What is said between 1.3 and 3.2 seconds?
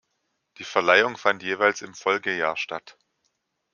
jeweils im Folgejahr statt.